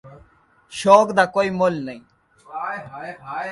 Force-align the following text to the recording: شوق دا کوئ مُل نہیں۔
شوق 0.79 1.07
دا 1.17 1.25
کوئ 1.33 1.49
مُل 1.59 1.75
نہیں۔ 1.85 2.01